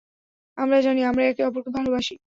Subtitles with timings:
[0.57, 2.15] আমরা জানি আমরা একে-অপরকে ভালোবাসি।